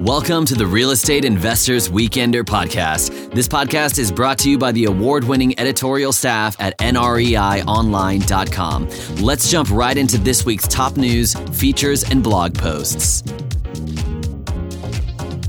[0.00, 3.32] Welcome to the Real Estate Investors Weekender podcast.
[3.32, 8.88] This podcast is brought to you by the award winning editorial staff at NREIOnline.com.
[9.20, 13.24] Let's jump right into this week's top news, features, and blog posts.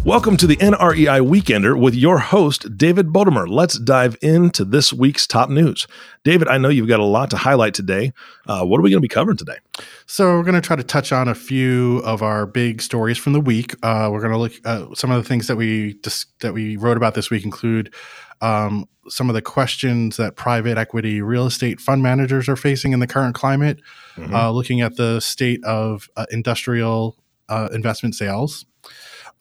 [0.05, 3.49] Welcome to the NREI Weekender with your host, David Bodamer.
[3.49, 5.87] Let's dive into this week's top news.
[6.23, 8.13] David, I know you've got a lot to highlight today.
[8.47, 9.57] Uh, what are we going to be covering today?
[10.05, 13.33] So, we're going to try to touch on a few of our big stories from
[13.33, 13.75] the week.
[13.83, 16.77] Uh, we're going to look at some of the things that we dis- that we
[16.77, 17.93] wrote about this week include
[18.39, 23.01] um, some of the questions that private equity real estate fund managers are facing in
[23.01, 23.81] the current climate,
[24.15, 24.33] mm-hmm.
[24.33, 27.17] uh, looking at the state of uh, industrial
[27.49, 28.65] uh, investment sales.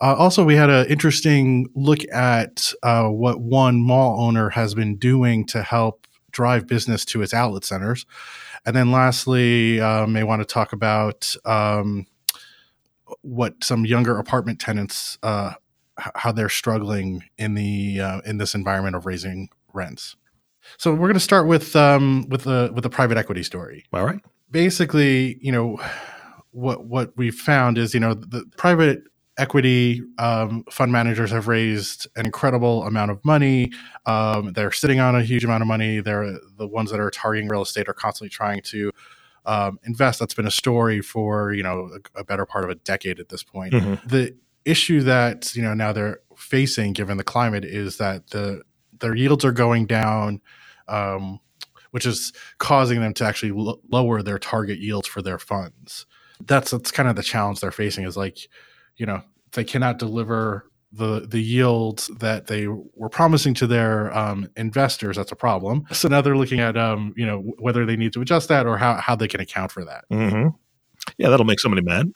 [0.00, 4.96] Uh, also, we had an interesting look at uh, what one mall owner has been
[4.96, 8.06] doing to help drive business to its outlet centers.
[8.64, 12.06] And then lastly, uh, may want to talk about um,
[13.22, 15.54] what some younger apartment tenants, uh,
[15.96, 20.16] how they're struggling in the uh, in this environment of raising rents.
[20.76, 23.84] So we're going to start with um, with the with the private equity story.
[23.92, 24.20] All right.
[24.50, 25.80] Basically, you know,
[26.52, 29.02] what what we've found is you know the private
[29.38, 33.72] equity um, fund managers have raised an incredible amount of money.
[34.04, 36.00] Um, they're sitting on a huge amount of money.
[36.00, 38.92] They're the ones that are targeting real estate are constantly trying to
[39.46, 40.18] um, invest.
[40.18, 43.28] That's been a story for you know a, a, better part of a decade at
[43.28, 43.72] this point.
[43.72, 44.06] Mm-hmm.
[44.06, 48.62] The issue that you know now they're facing, given the climate, is that the
[49.00, 50.40] their yields are going down.
[50.88, 51.40] Um,
[51.90, 56.04] which is causing them to actually l- lower their target yields for their funds.
[56.44, 58.04] That's that's kind of the challenge they're facing.
[58.04, 58.48] Is like
[58.98, 64.48] you know they cannot deliver the the yield that they were promising to their um,
[64.56, 65.16] investors.
[65.16, 65.84] That's a problem.
[65.92, 68.76] So now they're looking at um, you know whether they need to adjust that or
[68.76, 70.04] how how they can account for that.
[70.10, 70.48] Mm-hmm.
[71.16, 72.10] Yeah, that'll make somebody mad.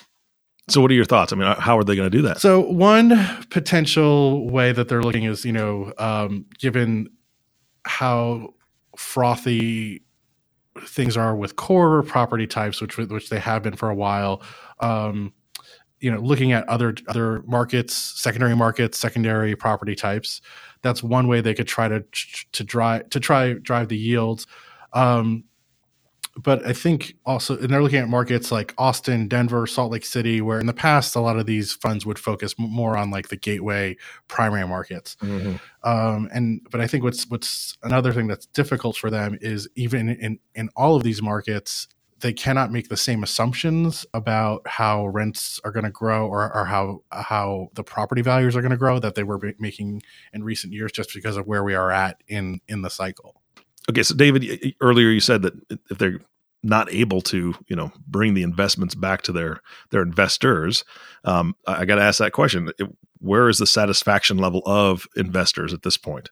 [0.68, 1.32] so, what are your thoughts?
[1.32, 2.40] I mean, how are they going to do that?
[2.40, 3.12] So, one
[3.50, 7.08] potential way that they're looking is you know, um, given
[7.84, 8.54] how
[8.96, 10.02] frothy
[10.86, 14.42] things are with core property types, which which they have been for a while.
[14.80, 15.32] Um,
[16.02, 20.40] you know looking at other other markets secondary markets secondary property types
[20.82, 22.04] that's one way they could try to
[22.52, 24.46] to drive to try drive the yields
[24.92, 25.44] um,
[26.36, 30.40] but I think also, and they're looking at markets like Austin, Denver, Salt Lake City,
[30.40, 33.36] where in the past a lot of these funds would focus more on like the
[33.36, 33.96] gateway
[34.28, 35.16] primary markets.
[35.20, 35.56] Mm-hmm.
[35.88, 40.08] Um, and but I think what's what's another thing that's difficult for them is even
[40.08, 41.86] in in all of these markets,
[42.22, 46.64] they cannot make the same assumptions about how rents are going to grow or, or
[46.64, 50.02] how how the property values are going to grow that they were making
[50.32, 53.42] in recent years just because of where we are at in in the cycle.
[53.90, 55.54] Okay, so David, earlier you said that
[55.90, 56.20] if they're
[56.62, 59.60] not able to, you know, bring the investments back to their
[59.90, 60.84] their investors,
[61.24, 62.70] um, I got to ask that question:
[63.18, 66.30] Where is the satisfaction level of investors at this point?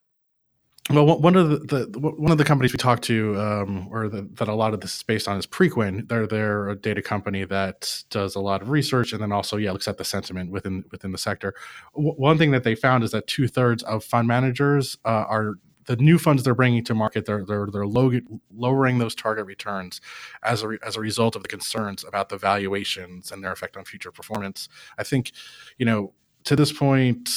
[0.91, 4.29] Well, one of the, the, one of the companies we talked to, um, or the,
[4.35, 6.09] that a lot of this is based on, is Preqin.
[6.09, 9.71] They're they're a data company that does a lot of research and then also yeah
[9.71, 11.55] looks at the sentiment within within the sector.
[11.95, 15.55] W- one thing that they found is that two thirds of fund managers uh, are
[15.87, 17.25] the new funds they're bringing to market.
[17.25, 18.11] They're they're they're low,
[18.53, 20.01] lowering those target returns
[20.43, 23.77] as a re, as a result of the concerns about the valuations and their effect
[23.77, 24.69] on future performance.
[24.99, 25.31] I think,
[25.79, 26.15] you know,
[26.45, 27.31] to this point,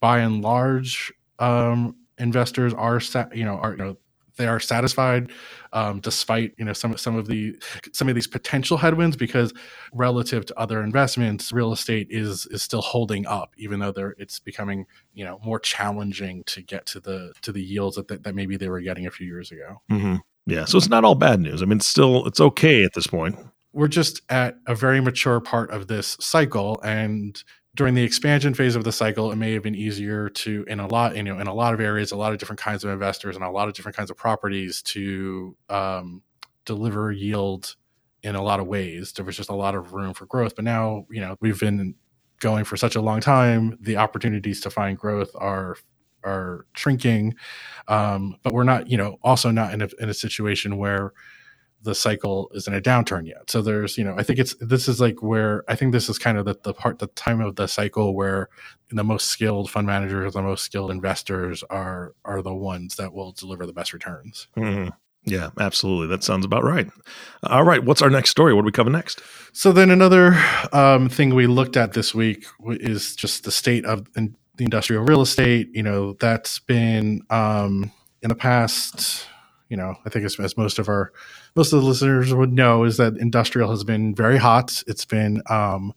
[0.00, 1.12] by and large.
[1.38, 3.00] Um, investors are
[3.34, 3.96] you know are you know
[4.36, 5.30] they are satisfied
[5.72, 7.54] um, despite you know some some of the
[7.92, 9.52] some of these potential headwinds because
[9.92, 14.38] relative to other investments real estate is is still holding up even though they're it's
[14.38, 18.56] becoming you know more challenging to get to the to the yields that that maybe
[18.56, 19.82] they were getting a few years ago.
[19.90, 20.16] Mm-hmm.
[20.46, 21.62] yeah so it's not all bad news.
[21.62, 23.36] I mean it's still it's okay at this point.
[23.72, 27.40] We're just at a very mature part of this cycle and
[27.76, 30.86] during the expansion phase of the cycle, it may have been easier to, in a
[30.88, 33.36] lot, you know, in a lot of areas, a lot of different kinds of investors
[33.36, 36.22] and a lot of different kinds of properties to um,
[36.64, 37.76] deliver yield
[38.22, 39.12] in a lot of ways.
[39.12, 40.56] There was just a lot of room for growth.
[40.56, 41.94] But now, you know, we've been
[42.40, 43.78] going for such a long time.
[43.80, 45.76] The opportunities to find growth are
[46.22, 47.34] are shrinking,
[47.88, 51.14] um, but we're not, you know, also not in a, in a situation where
[51.82, 53.50] the cycle is in a downturn yet.
[53.50, 56.18] So there's, you know, I think it's this is like where I think this is
[56.18, 58.48] kind of the, the part the time of the cycle where
[58.90, 63.32] the most skilled fund managers, the most skilled investors are are the ones that will
[63.32, 64.48] deliver the best returns.
[64.56, 64.90] Mm-hmm.
[65.24, 66.08] Yeah, absolutely.
[66.08, 66.88] That sounds about right.
[67.42, 68.54] All right, what's our next story?
[68.54, 69.20] What do we cover next?
[69.52, 70.42] So then another
[70.72, 75.20] um, thing we looked at this week is just the state of the industrial real
[75.20, 75.68] estate.
[75.74, 77.92] You know, that's been um,
[78.22, 79.26] in the past
[79.70, 81.12] you know, I think as, as, most of our
[81.56, 84.82] most of the listeners would know, is that industrial has been very hot.
[84.86, 85.94] It's been um,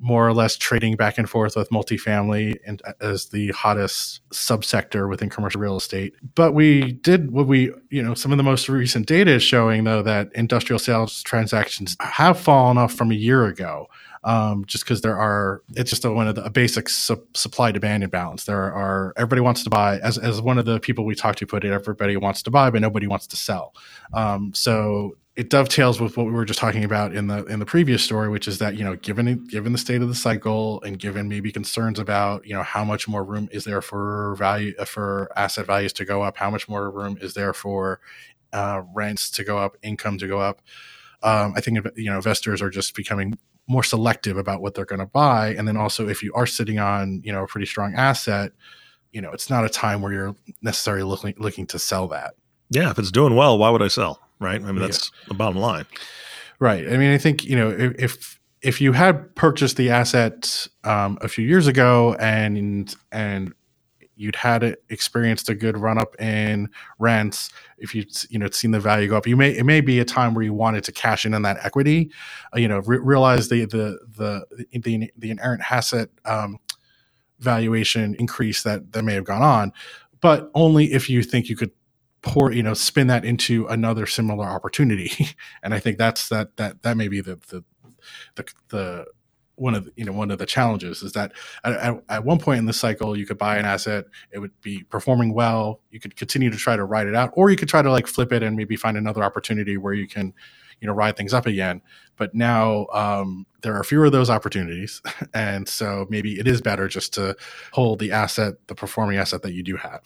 [0.00, 5.28] more or less trading back and forth with multifamily and as the hottest subsector within
[5.28, 6.14] commercial real estate.
[6.34, 9.84] But we did what we, you know, some of the most recent data is showing
[9.84, 13.88] though that industrial sales transactions have fallen off from a year ago.
[14.22, 17.72] Um, just because there are, it's just a, one of the a basic su- supply
[17.72, 18.44] demand imbalance.
[18.44, 21.46] There are everybody wants to buy, as as one of the people we talked to
[21.46, 23.74] put it, everybody wants to buy, but nobody wants to sell.
[24.12, 27.64] Um, so it dovetails with what we were just talking about in the in the
[27.64, 30.98] previous story, which is that you know, given given the state of the cycle and
[30.98, 34.84] given maybe concerns about you know how much more room is there for value uh,
[34.84, 38.00] for asset values to go up, how much more room is there for
[38.52, 40.60] uh, rents to go up, income to go up.
[41.22, 43.38] Um, I think you know investors are just becoming
[43.70, 46.78] more selective about what they're going to buy, and then also if you are sitting
[46.78, 48.52] on you know a pretty strong asset,
[49.12, 52.34] you know it's not a time where you're necessarily looking looking to sell that.
[52.70, 54.20] Yeah, if it's doing well, why would I sell?
[54.40, 54.60] right?
[54.60, 55.28] I mean, that's yeah.
[55.28, 55.86] the bottom line.
[56.58, 56.90] Right.
[56.90, 61.28] I mean, I think you know if if you had purchased the asset um, a
[61.28, 63.54] few years ago and and
[64.20, 66.68] you'd had it, experienced a good run up in
[66.98, 69.98] rents, if you you know seen the value go up, you may it may be
[69.98, 72.10] a time where you wanted to cash in on that equity,
[72.54, 76.58] uh, you know, re- realize the the the the, the inherent asset um,
[77.38, 79.72] valuation increase that that may have gone on,
[80.20, 81.70] but only if you think you could
[82.20, 85.28] pour you know spin that into another similar opportunity
[85.62, 87.64] and i think that's that that that may be the the
[88.34, 89.06] the, the
[89.60, 91.32] one of the, you know one of the challenges is that
[91.64, 94.82] at, at, one point in the cycle you could buy an asset it would be
[94.84, 97.82] performing well you could continue to try to ride it out or you could try
[97.82, 100.32] to like flip it and maybe find another opportunity where you can
[100.80, 101.82] you know ride things up again.
[102.16, 105.02] But now um, there are fewer of those opportunities
[105.34, 107.36] and so maybe it is better just to
[107.72, 110.02] hold the asset the performing asset that you do have.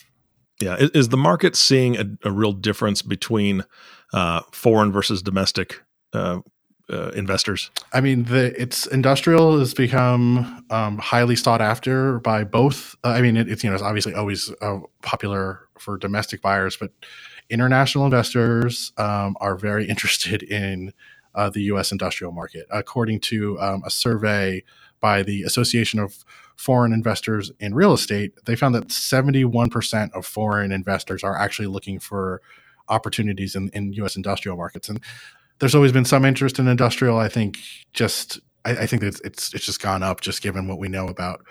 [0.61, 3.65] Yeah, is, is the market seeing a, a real difference between
[4.13, 6.41] uh, foreign versus domestic uh,
[6.91, 7.71] uh, investors?
[7.93, 12.97] I mean, the it's industrial has become um, highly sought after by both.
[13.05, 16.77] Uh, I mean, it, it's you know it's obviously always uh, popular for domestic buyers,
[16.77, 16.91] but
[17.51, 20.93] international investors um, are very interested in
[21.35, 21.91] uh, the U.S.
[21.91, 24.63] industrial market, according to um, a survey
[25.01, 26.25] by the Association of
[26.57, 31.99] Foreign Investors in Real Estate, they found that 71% of foreign investors are actually looking
[31.99, 32.41] for
[32.89, 34.17] opportunities in, in U.S.
[34.17, 34.89] industrial markets.
[34.89, 35.01] And
[35.65, 37.17] there's always been some interest in industrial.
[37.17, 37.59] I think
[37.95, 41.09] just I, I think that it's it's just gone up just given what we know
[41.09, 41.43] about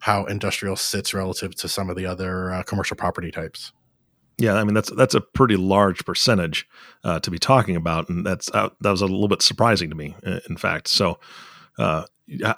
[0.00, 3.72] how industrial sits relative to some of the other uh, commercial property types.
[4.36, 6.68] Yeah, I mean that's that's a pretty large percentage
[7.02, 9.96] uh, to be talking about, and that's uh, that was a little bit surprising to
[9.96, 10.14] me,
[10.50, 10.88] in fact.
[10.88, 11.18] So,
[11.78, 12.04] uh,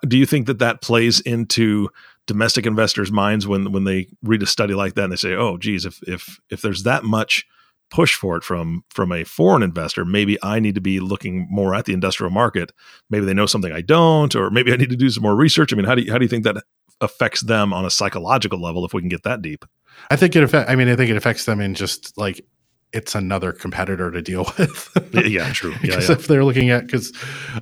[0.09, 1.91] do you think that that plays into
[2.27, 5.59] domestic investors' minds when when they read a study like that and they say, "Oh,
[5.59, 7.47] geez, if if if there's that much
[7.91, 11.75] push for it from from a foreign investor, maybe I need to be looking more
[11.75, 12.73] at the industrial market.
[13.11, 15.73] Maybe they know something I don't, or maybe I need to do some more research."
[15.73, 16.57] I mean, how do you, how do you think that
[17.01, 19.65] affects them on a psychological level if we can get that deep?
[20.11, 20.71] I think it affects.
[20.71, 22.45] I mean, I think it affects them in just like
[22.93, 24.91] it's another competitor to deal with.
[25.13, 25.75] yeah, true.
[25.83, 26.13] Yeah, yeah.
[26.13, 27.13] if they're looking at because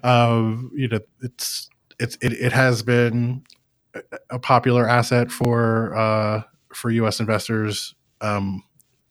[0.02, 1.68] um, you know it's
[1.98, 3.42] it's it, it has been
[4.30, 6.42] a popular asset for uh,
[6.74, 7.20] for U.S.
[7.20, 8.62] investors, um,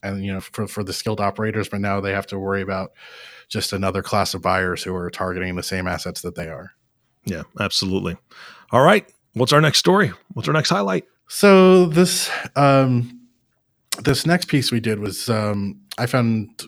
[0.04, 1.70] and you know for for the skilled operators.
[1.70, 2.92] But now they have to worry about
[3.48, 6.72] just another class of buyers who are targeting the same assets that they are.
[7.26, 8.18] Yeah, absolutely.
[8.72, 10.12] All right, what's our next story?
[10.34, 11.06] What's our next highlight?
[11.28, 13.28] So this um,
[14.04, 16.68] this next piece we did was um, I found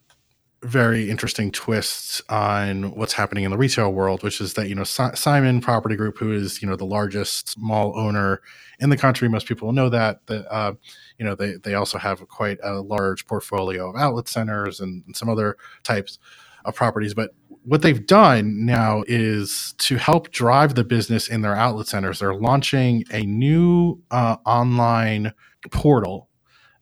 [0.64, 4.84] very interesting twists on what's happening in the retail world, which is that you know
[4.84, 8.42] si- Simon Property Group, who is you know the largest mall owner
[8.80, 10.26] in the country, most people know that.
[10.28, 10.74] That uh,
[11.18, 15.16] you know they they also have quite a large portfolio of outlet centers and, and
[15.16, 16.20] some other types
[16.66, 17.14] of properties.
[17.14, 17.32] But
[17.64, 22.20] what they've done now is to help drive the business in their outlet centers.
[22.20, 25.34] They're launching a new uh, online
[25.72, 26.30] portal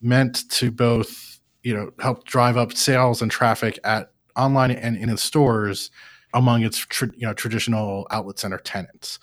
[0.01, 5.09] meant to both you know help drive up sales and traffic at online and in
[5.09, 5.91] its stores
[6.33, 9.19] among its you know traditional outlet center tenants.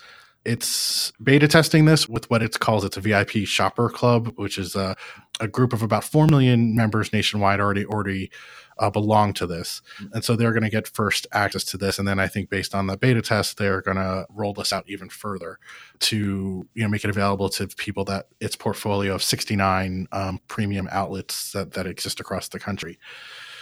[0.48, 4.74] It's beta testing this with what it calls its a VIP shopper club, which is
[4.74, 4.96] a,
[5.40, 8.30] a group of about four million members nationwide already already
[8.78, 9.82] uh, belong to this.
[10.12, 11.98] And so they're going to get first access to this.
[11.98, 14.84] And then I think based on the beta test, they're going to roll this out
[14.88, 15.58] even further
[16.00, 20.88] to, you know, make it available to people that its portfolio of 69 um, premium
[20.90, 22.98] outlets that, that exist across the country.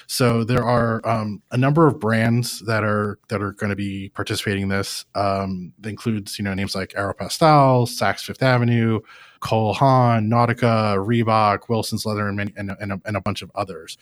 [0.07, 4.11] So there are um, a number of brands that are that are going to be
[4.11, 5.05] participating in this.
[5.15, 9.01] Um, that includes you know names like Aeropostale, Saks Fifth Avenue,
[9.41, 13.51] Cole Haan, Nautica, Reebok, Wilson's Leather, and many, and, and, a, and a bunch of
[13.55, 13.99] others.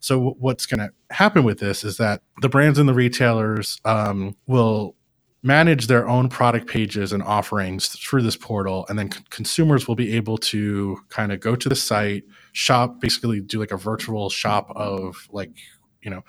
[0.00, 4.36] So what's going to happen with this is that the brands and the retailers um,
[4.46, 4.94] will
[5.42, 9.94] manage their own product pages and offerings through this portal and then c- consumers will
[9.94, 14.28] be able to kind of go to the site shop basically do like a virtual
[14.28, 15.50] shop of like
[16.02, 16.24] you know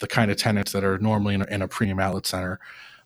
[0.00, 2.58] the kind of tenants that are normally in a, in a premium outlet center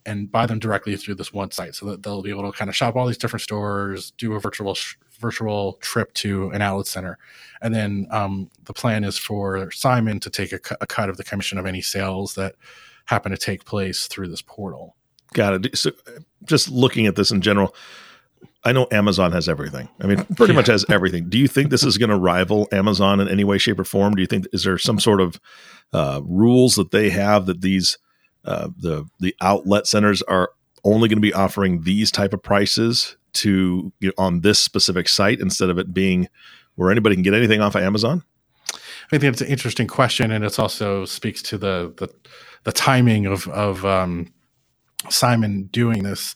[0.06, 1.74] and buy them directly through this one site.
[1.74, 4.40] So that they'll be able to kind of shop all these different stores do a
[4.40, 7.18] virtual sh- virtual trip to an outlet center.
[7.62, 11.16] And then um, the plan is for simon to take a, cu- a cut of
[11.16, 12.54] the commission of any sales that
[13.06, 14.96] happen to take place through this portal
[15.34, 15.76] Got it.
[15.76, 15.90] So,
[16.44, 17.74] just looking at this in general,
[18.64, 19.88] I know Amazon has everything.
[20.00, 20.58] I mean, pretty Yeah.
[20.60, 21.28] much has everything.
[21.28, 24.14] Do you think this is going to rival Amazon in any way, shape, or form?
[24.14, 25.38] Do you think is there some sort of
[25.92, 27.98] uh, rules that they have that these
[28.46, 30.50] uh, the the outlet centers are
[30.84, 35.08] only going to be offering these type of prices to you know, on this specific
[35.08, 36.28] site instead of it being
[36.76, 38.22] where anybody can get anything off of Amazon?
[39.12, 42.08] I think it's an interesting question, and it also speaks to the the,
[42.64, 44.32] the timing of of um,
[45.10, 46.34] Simon doing this.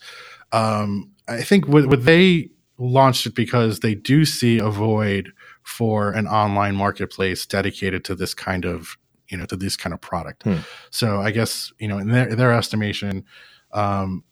[0.53, 5.33] Um, I think what, what they launched it because they do see a void
[5.63, 8.97] for an online marketplace dedicated to this kind of
[9.29, 10.45] you know to this kind of product.
[10.45, 10.59] Hmm.
[10.91, 13.25] So I guess you know in their their estimation.
[13.73, 14.25] Um,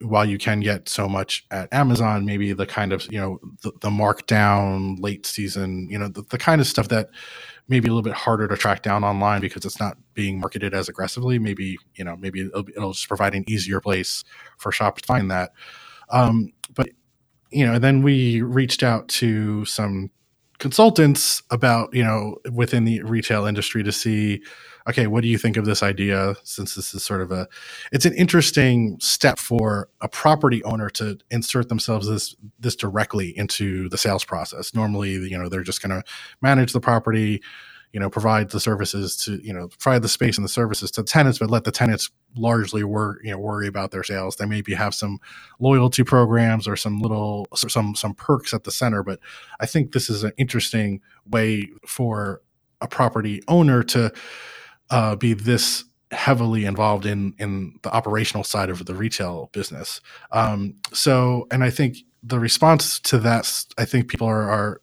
[0.00, 3.72] while you can get so much at Amazon, maybe the kind of you know the,
[3.80, 7.10] the markdown late season, you know the, the kind of stuff that
[7.68, 10.88] maybe a little bit harder to track down online because it's not being marketed as
[10.88, 11.38] aggressively.
[11.38, 14.24] Maybe you know maybe it'll, it'll just provide an easier place
[14.58, 15.52] for shoppers to find that.
[16.10, 16.88] Um, but
[17.50, 20.10] you know, then we reached out to some
[20.58, 24.42] consultants about you know within the retail industry to see
[24.88, 27.48] okay what do you think of this idea since this is sort of a
[27.92, 33.88] it's an interesting step for a property owner to insert themselves this this directly into
[33.88, 34.74] the sales process.
[34.74, 36.06] Normally you know they're just going to
[36.40, 37.42] manage the property
[37.92, 41.02] you know provide the services to you know provide the space and the services to
[41.04, 44.36] tenants but let the tenants largely work you know worry about their sales.
[44.36, 45.18] They maybe have some
[45.60, 49.20] loyalty programs or some little some some perks at the center but
[49.60, 51.00] i think this is an interesting
[51.30, 52.42] way for
[52.80, 54.12] a property owner to
[54.94, 60.00] uh, be this heavily involved in in the operational side of the retail business
[60.32, 63.46] um, so and i think the response to that
[63.78, 64.78] i think people are, are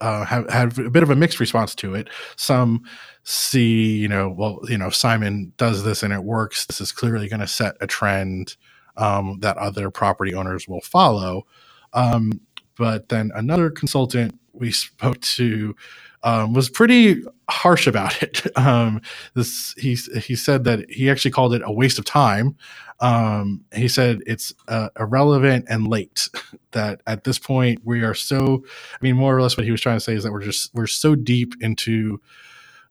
[0.00, 2.10] uh, have have a bit of a mixed response to it.
[2.36, 2.84] Some
[3.24, 6.66] see, you know, well, you know, Simon does this and it works.
[6.66, 8.56] This is clearly going to set a trend
[8.96, 11.46] um, that other property owners will follow.
[11.94, 12.42] Um,
[12.78, 15.76] but then another consultant we spoke to
[16.24, 18.46] um, was pretty harsh about it.
[18.58, 19.02] Um,
[19.34, 22.56] this he he said that he actually called it a waste of time.
[23.00, 26.30] Um, he said it's uh, irrelevant and late.
[26.72, 28.64] That at this point we are so.
[28.94, 30.74] I mean, more or less, what he was trying to say is that we're just
[30.74, 32.22] we're so deep into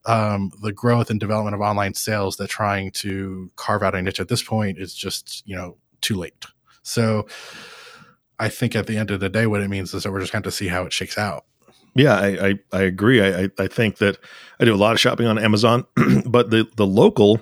[0.06, 4.20] um, the growth and development of online sales that trying to carve out a niche
[4.20, 6.46] at this point is just you know too late.
[6.84, 7.28] So.
[8.40, 10.34] I think at the end of the day, what it means is that we're just
[10.34, 11.46] going to see how it shakes out.
[11.96, 13.22] Yeah, I I, I agree.
[13.24, 14.18] I, I think that
[14.60, 15.86] I do a lot of shopping on Amazon,
[16.26, 17.40] but the the local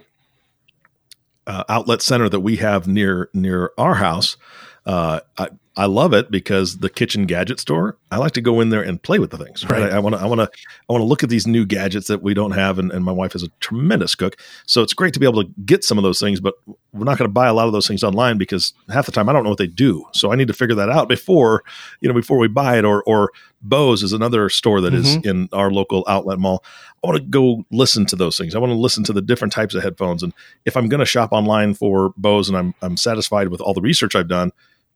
[1.48, 4.38] uh, outlet center that we have near near our house,
[4.86, 7.98] uh, I I love it because the kitchen gadget store.
[8.12, 9.64] I like to go in there and play with the things.
[9.64, 9.84] Right.
[9.84, 9.94] Right.
[9.94, 10.50] I want to I want to
[10.90, 13.12] I want to look at these new gadgets that we don't have, and, and my
[13.12, 14.36] wife is a tremendous cook,
[14.66, 16.42] so it's great to be able to get some of those things.
[16.42, 16.56] But
[16.92, 19.30] we're not going to buy a lot of those things online because half the time
[19.30, 20.06] I don't know what they do.
[20.12, 21.64] So I need to figure that out before
[22.02, 22.84] you know before we buy it.
[22.84, 25.30] Or or Bose is another store that is mm-hmm.
[25.30, 26.66] in our local outlet mall.
[27.02, 28.56] I want to go listen to those things.
[28.56, 30.22] I want to listen to the different types of headphones.
[30.22, 30.34] And
[30.66, 33.82] if I'm going to shop online for Bose and I'm I'm satisfied with all the
[33.82, 34.52] research I've done,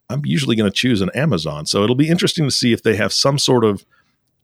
[0.10, 1.66] I'm usually going to choose an Amazon.
[1.66, 3.86] So it'll be interesting to see if they have some sort of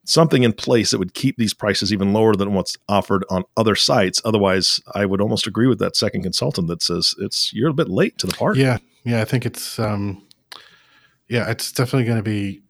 [0.04, 3.76] something in place that would keep these prices even lower than what's offered on other
[3.76, 4.22] sites.
[4.26, 7.90] Otherwise, I would almost agree with that second consultant that says it's you're a bit
[7.90, 8.62] late to the party.
[8.62, 10.26] Yeah, yeah, I think it's um,
[11.28, 12.62] yeah, it's definitely going to be.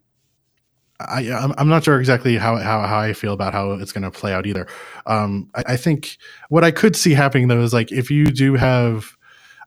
[0.99, 4.03] I I'm, I'm not sure exactly how, how how I feel about how it's going
[4.03, 4.67] to play out either.
[5.05, 6.17] Um, I, I think
[6.49, 9.17] what I could see happening though is like if you do have,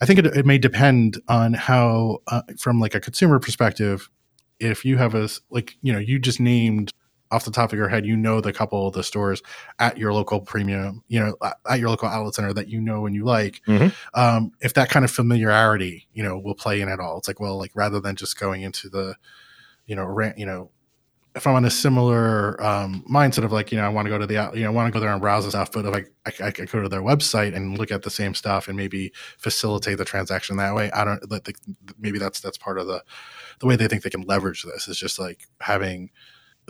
[0.00, 4.08] I think it, it may depend on how uh, from like a consumer perspective,
[4.60, 6.92] if you have a like you know you just named
[7.30, 9.42] off the top of your head, you know the couple of the stores
[9.80, 11.34] at your local premium, you know,
[11.68, 13.60] at- your local outlet center that you know and you like.
[13.66, 13.92] Mhm.
[14.14, 17.40] Um, if that kind of familiarity, you know, will play in at all, it's like,
[17.40, 19.16] well, like rather than just going into the,
[19.86, 20.70] you know, rant, you know,
[21.34, 24.18] if I'm on a similar um, mindset of like, you know, I want to go
[24.18, 25.94] to the, you know, I want to go there and browse the stuff, but if
[25.94, 26.04] I,
[26.44, 29.12] I, I could go to their website and look at the same stuff and maybe
[29.38, 30.90] facilitate the transaction that way.
[30.92, 31.56] I don't, like,
[31.98, 33.02] maybe that's that's part of the,
[33.58, 36.10] the way they think they can leverage this is just like having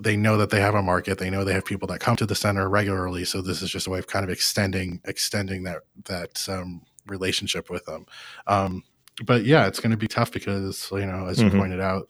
[0.01, 2.27] they know that they have a market they know they have people that come to
[2.27, 5.83] the center regularly so this is just a way of kind of extending extending that
[6.07, 8.05] that um, relationship with them
[8.49, 8.83] um,
[9.25, 11.59] but yeah, it's going to be tough because you know, as you Mhm.
[11.59, 12.09] pointed out,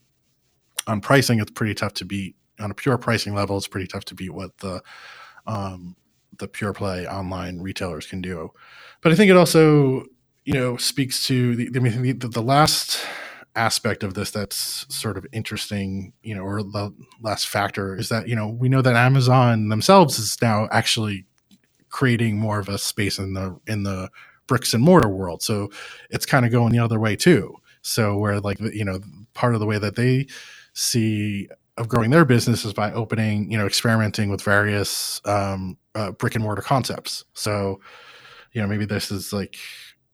[0.87, 2.37] on pricing, it's pretty tough to beat.
[2.61, 4.82] On a pure pricing level, it's pretty tough to beat what the
[5.46, 5.96] um,
[6.38, 8.50] the pure play online retailers can do.
[9.02, 10.04] But I think it also,
[10.44, 11.70] you know, speaks to the.
[11.75, 13.00] I mean, the, the last
[13.56, 18.28] aspect of this that's sort of interesting, you know, or the last factor is that
[18.28, 21.26] you know we know that Amazon themselves is now actually
[21.88, 24.11] creating more of a space in the in the
[24.46, 25.42] bricks and mortar world.
[25.42, 25.70] So
[26.11, 27.56] it's kind of going the other way too.
[27.82, 29.00] So where like you know
[29.34, 30.26] part of the way that they
[30.73, 36.12] see of growing their business is by opening, you know, experimenting with various um, uh,
[36.12, 37.25] brick and mortar concepts.
[37.35, 37.81] So
[38.52, 39.57] you know maybe this is like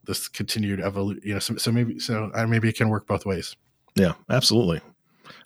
[0.05, 1.23] this continued evolution.
[1.25, 3.57] You know, so, so maybe so uh, maybe it can work both ways.
[3.95, 4.81] Yeah, absolutely.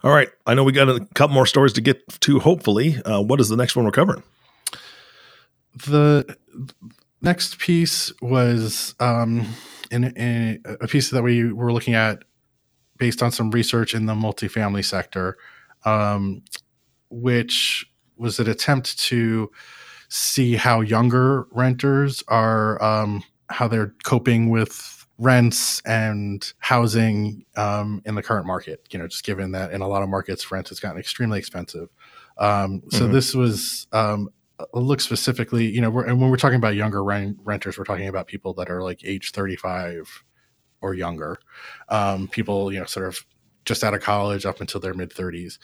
[0.02, 0.28] All right.
[0.46, 3.02] I know we got a couple more stories to get to, hopefully.
[3.04, 4.22] Uh, what is the next one we're covering?
[5.76, 6.36] the
[7.20, 9.46] next piece was um,
[9.90, 12.22] in, in a piece that we were looking at
[12.98, 15.36] based on some research in the multifamily sector,
[15.84, 16.42] um,
[17.10, 17.86] which
[18.16, 19.50] was an attempt to
[20.08, 28.14] see how younger renters are um, how they're coping with rents and housing um, in
[28.14, 28.86] the current market.
[28.90, 31.88] You know, just given that in a lot of markets, rent has gotten extremely expensive.
[32.38, 33.12] Um, so Mhm.
[33.12, 34.28] this was um,
[34.72, 35.66] look specifically.
[35.66, 38.54] You know, we're, and when we're talking about younger rent, renters, we're talking about people
[38.54, 40.08] that are like age thirty five
[40.80, 41.38] or younger.
[41.88, 43.24] Um, people, you know, sort of
[43.64, 45.58] just out of college up until their mid thirties,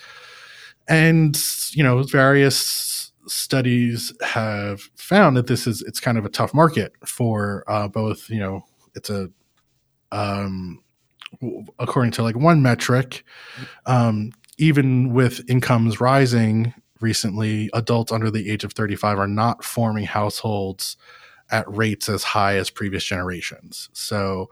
[0.89, 1.41] and
[1.73, 6.93] you know, various studies have found that this is it's kind of a tough market
[7.05, 8.29] for uh, both.
[8.29, 8.65] You know,
[8.95, 9.31] it's a
[10.13, 10.83] um,
[11.79, 13.25] according to like one metric,
[13.87, 20.05] um, even with incomes rising recently, adults under the age of 35 are not forming
[20.05, 20.97] households
[21.51, 23.89] at rates as high as previous generations.
[23.93, 24.51] So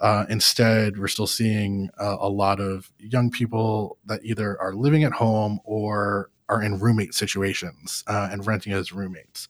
[0.00, 5.04] uh, instead, we're still seeing uh, a lot of young people that either are living
[5.04, 9.48] at home or are in roommate situations uh, and renting as roommates.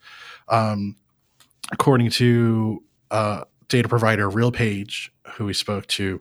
[0.48, 0.96] Um,
[1.72, 6.20] according to uh, data provider RealPage, who we spoke to,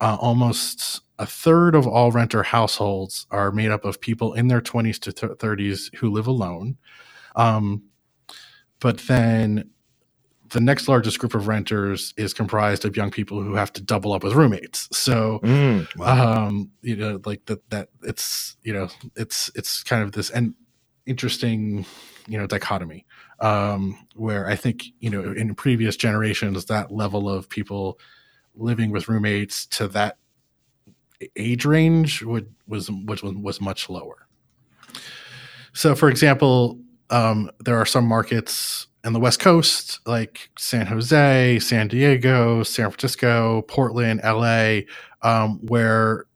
[0.00, 4.60] uh, almost a third of all renter households are made up of people in their
[4.60, 6.76] 20s to th- 30s who live alone.
[7.36, 7.84] Um,
[8.80, 9.70] but then
[10.50, 14.12] the next largest group of renters is comprised of young people who have to double
[14.12, 14.88] up with roommates.
[14.96, 20.12] So, Mm, um, you know, like that, that it's, you know, it's, it's kind of
[20.12, 20.54] this and
[21.06, 21.84] interesting,
[22.26, 23.06] you know, dichotomy,
[23.40, 27.98] um, where I think, you know, in previous generations, that level of people
[28.54, 30.18] living with roommates to that
[31.36, 34.26] age range would, was, was, was much lower.
[35.72, 36.78] So, for example,
[37.10, 42.90] um, there are some markets in the West Coast, like San Jose, San Diego, San
[42.90, 44.80] Francisco, Portland, LA,
[45.22, 46.26] um, where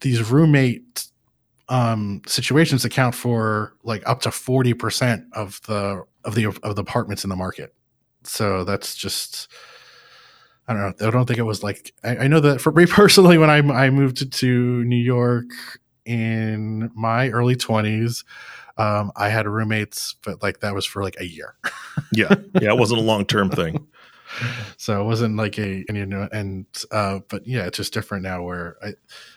[0.00, 1.06] these roommate
[1.68, 6.82] um, situations account for like up to forty percent of the of the of the
[6.82, 7.72] apartments in the market.
[8.24, 9.48] So that's just.
[10.68, 11.08] I don't know.
[11.08, 13.58] I don't think it was like I, I know that for me personally, when I
[13.58, 15.46] I moved to New York
[16.04, 18.24] in my early twenties,
[18.78, 21.54] um, I had roommates, but like that was for like a year.
[22.12, 22.34] yeah.
[22.60, 22.72] Yeah.
[22.72, 23.86] It wasn't a long term thing.
[24.78, 28.22] so it wasn't like a and, you know and uh but yeah it's just different
[28.22, 28.88] now where i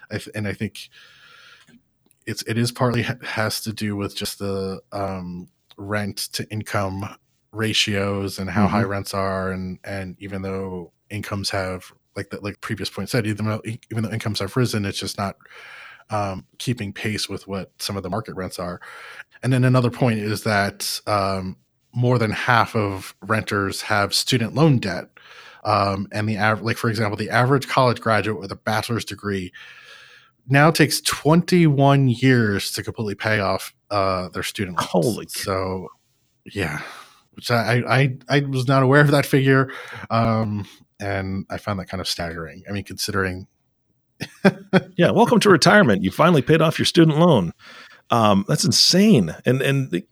[0.09, 0.87] i th- and i think
[2.25, 7.05] it's it is partly ha- has to do with just the um rent to income
[7.51, 8.69] ratios and how Mhm.
[8.69, 13.27] high rents are and and even though incomes have like the like previous point said
[13.27, 15.35] even though even though incomes have risen it's just not
[16.09, 18.79] um, keeping pace with what some of the market rents are
[19.45, 21.57] and then another point is that um,
[21.93, 25.05] more than half of renters have student loan debt.
[25.63, 29.51] Um, and the average, like for example, the average college graduate with a bachelor's degree
[30.47, 34.89] now takes 21 years to completely pay off uh, their student loans.
[34.89, 35.27] Holy.
[35.27, 35.89] So,
[36.51, 36.81] yeah,
[37.33, 39.71] which I, I I was not aware of that figure,
[40.09, 40.67] um,
[40.99, 42.63] and I found that kind of staggering.
[42.69, 43.47] I mean, considering
[44.97, 45.11] Yeah.
[45.11, 46.03] Welcome to retirement.
[46.03, 47.51] You finally paid off your student loan.
[48.11, 49.35] Um, that's insane.
[49.45, 50.05] And and the-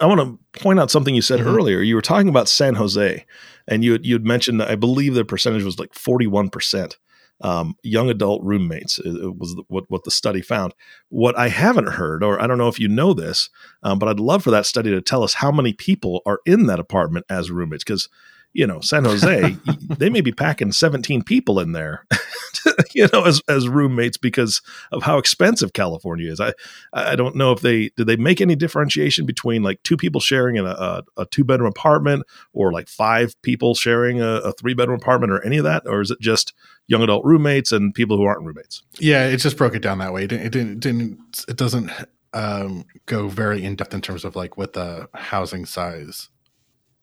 [0.00, 1.46] I want to point out something you said Mhm.
[1.54, 1.80] earlier.
[1.80, 3.24] You were talking about San Jose,
[3.68, 6.96] and you you had mentioned I believe the percentage was like forty one percent
[7.42, 8.98] um, young adult roommates.
[8.98, 10.74] It, it was what what the study found.
[11.08, 13.48] What I haven't heard, or I don't know if you know this,
[13.82, 16.66] um, but I'd love for that study to tell us how many people are in
[16.66, 18.08] that apartment as roommates because.
[18.56, 19.54] You know, San Jose,
[19.98, 22.06] they may be packing 17 people in there,
[22.94, 26.40] you know, as, as roommates because of how expensive California is.
[26.40, 26.54] I,
[26.94, 30.56] I don't know if they, did they make any differentiation between like two people sharing
[30.56, 34.72] in a, a, a two bedroom apartment or like five people sharing a, a three
[34.72, 35.82] bedroom apartment or any of that?
[35.84, 36.54] Or is it just
[36.86, 38.82] young adult roommates and people who aren't roommates?
[38.98, 40.24] Yeah, it just broke it down that way.
[40.24, 41.90] It didn't, it didn't, didn't it doesn't
[42.32, 46.30] um, go very in depth in terms of like what the housing size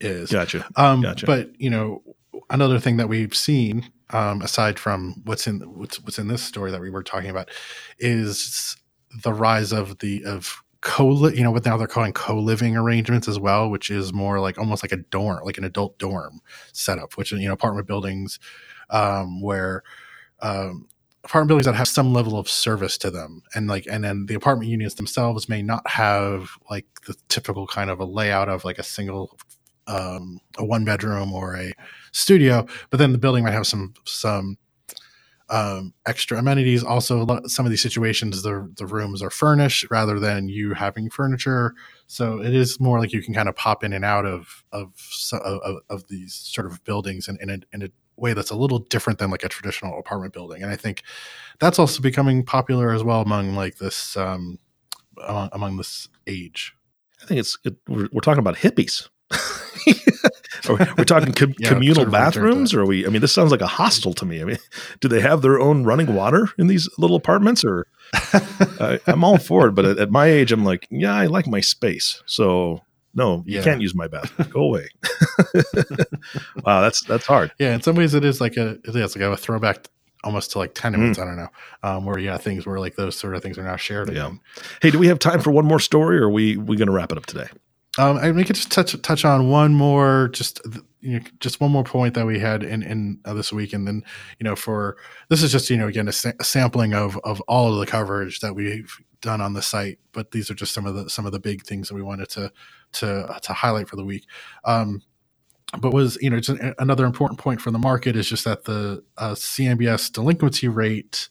[0.04, 0.32] is.
[0.32, 0.66] Gotcha.
[0.76, 1.26] Um, Gotcha.
[1.26, 2.02] But you know,
[2.50, 6.72] another thing that we've seen, um, aside from what's in what's, what's in this story
[6.72, 7.50] that we were talking about,
[8.00, 8.78] is
[9.24, 13.40] the rise of the of co you know what now they're calling co-living arrangements as
[13.40, 16.42] well which is more like almost like a dorm like an adult dorm
[16.74, 18.38] setup which you know apartment buildings
[18.90, 19.82] um, where
[20.42, 20.88] um,
[21.24, 24.34] apartment buildings that have some level of service to them and like and then the
[24.34, 28.78] apartment units themselves may not have like the typical kind of a layout of like
[28.78, 29.38] a single
[29.88, 31.74] um, a one bedroom or a
[32.12, 34.58] studio but then the building might have some some
[35.50, 36.84] um, extra amenities.
[36.84, 41.76] Also some of these situations the the rooms are furnished rather than you having furniture.
[42.08, 44.94] So it is more like you can kind of pop in and out of of
[45.32, 48.80] of, of these sort of buildings in, in a, in a way that's a little
[48.80, 50.64] different than like a traditional apartment building.
[50.64, 51.04] And i think
[51.60, 54.60] that's also becoming popular as well among like this um
[55.28, 56.76] among, among this age.
[57.22, 59.08] I think it's, it, we're, we're talking about hippies.
[60.70, 63.06] Are we- we're talking com- Yeah, communal sort of bathrooms, or are we?
[63.06, 64.42] I mean, this sounds like a hostel to me.
[64.42, 64.58] I mean,
[65.02, 67.88] do they have their own running water in these little apartments, or
[68.80, 69.72] uh, I'm all for it.
[69.74, 72.22] But at, at my age, I'm like, yeah, I like my space.
[72.26, 72.82] So
[73.14, 73.64] no, you Yeah.
[73.64, 74.48] can't use my bathroom.
[74.50, 74.88] Go away.
[76.66, 77.52] wow, that's that's hard.
[77.60, 79.88] yeah in some ways it is like a it is like a throwback
[80.24, 81.50] almost to like tenements i don't know
[81.84, 84.28] um where yeah things where like those sort of things are now shared Yeah.
[84.28, 84.40] again
[84.82, 86.94] Hey, do we have time for one more story, or are we we going to
[86.94, 87.48] wrap it up today?
[88.00, 90.62] Um, and we could just touch touch on one more, just
[91.02, 93.88] you know, just one more point that we had in in uh, this week, and
[93.88, 94.04] then
[94.40, 94.98] you know, for
[95.30, 97.86] this is just you know again a, sa- a sampling of of all of the
[97.86, 101.26] coverage that we've done on the site, but these are just some of the some
[101.28, 102.52] of the big things that we wanted to
[102.94, 104.26] to to highlight for the week.
[104.66, 105.02] Um,
[105.80, 109.04] but was you know just another important point for the market is just that the
[109.18, 111.30] uh, CMBS delinquency rate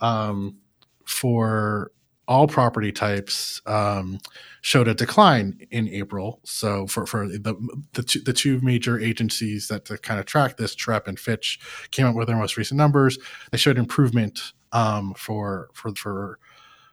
[0.00, 0.58] um,
[1.06, 1.92] for
[2.26, 4.18] all property types um,
[4.62, 6.40] showed a decline in April.
[6.44, 7.54] So for, for the
[7.92, 11.60] the two, the two major agencies that to kind of track this, Trepp and Fitch,
[11.90, 13.18] came up with their most recent numbers.
[13.50, 16.38] They showed improvement um, for for for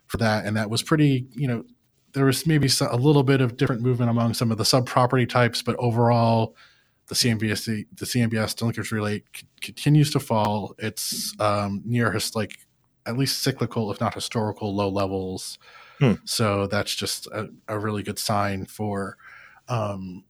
[0.07, 1.27] for that, and that was pretty.
[1.33, 1.63] You know,
[2.13, 5.25] there was maybe a little bit of different movement among some of the sub property
[5.25, 6.55] types, but overall.
[7.07, 10.75] The CMBS the, CMBS delinquency rate c- continues to fall.
[10.77, 12.53] It's um, near like
[13.05, 15.57] at least cyclical, if not historical, low levels.
[15.99, 16.13] Hmm.
[16.25, 19.17] So that's just a, a really good sign for
[19.67, 20.23] um,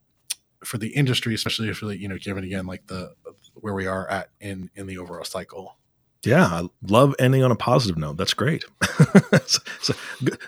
[0.64, 3.14] for the industry, especially if you know, given again like the
[3.54, 5.78] where we are at in in the overall cycle.
[6.24, 8.18] Yeah, I love ending on a positive note.
[8.18, 8.64] That's great.
[9.46, 9.94] so, so,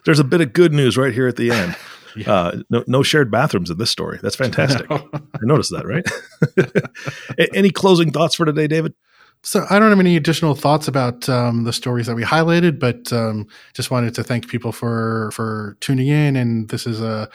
[0.05, 1.75] there's a bit of good news right here at the end.
[2.15, 2.31] Yeah.
[2.31, 4.19] Uh, no, no shared bathrooms in this story.
[4.21, 4.85] That's fantastic.
[4.91, 5.01] I
[5.41, 6.05] noticed that, right?
[7.55, 8.93] Any closing thoughts for today, David?
[9.45, 13.11] So I don't have any additional thoughts about um, the stories that we highlighted, but
[13.11, 16.37] um, just wanted to thank people for for tuning in.
[16.37, 17.29] And this is a,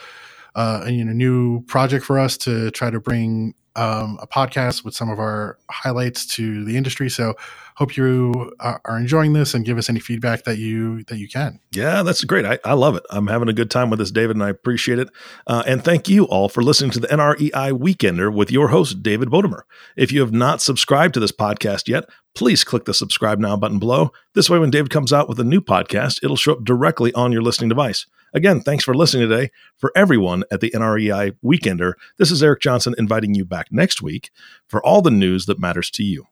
[0.55, 4.95] a you know new project for us to try to bring um, a podcast with
[4.95, 7.09] some of our highlights to the industry.
[7.09, 7.35] So
[7.79, 11.27] hope you are are enjoying this and give us any feedback that you that you
[11.27, 11.59] can.
[11.71, 12.45] Yeah, that's great.
[12.45, 13.03] I, I love it.
[13.09, 15.09] I'm having a good time with this, David, and I appreciate it.
[15.47, 19.29] Uh, and thank you all for listening to the NREI Weekender with your host, David
[19.29, 19.61] Bodamer.
[19.95, 22.03] If you have not subscribed to this podcast yet,
[22.35, 24.11] please click the subscribe now button below.
[24.35, 27.31] This way, when David comes out with a new podcast, it'll show up directly on
[27.31, 28.05] your listening device.
[28.33, 29.49] Again, thanks for listening today.
[29.77, 34.29] For everyone at the NREI Weekender, this is Eric Johnson inviting you back next week
[34.67, 36.25] for all the news that matters to you.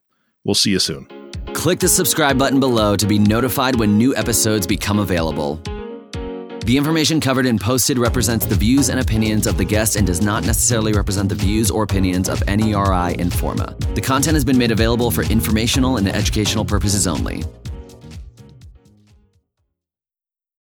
[0.44, 1.17] We'll see you soon.
[1.58, 5.56] Click the subscribe button below to be notified when new episodes become available.
[6.66, 10.22] The information covered and posted represents the views and opinions of the guest and does
[10.22, 13.76] not necessarily represent the views or opinions of NERI Informa.
[13.96, 17.44] The content has been made available for informational and educational purposes only.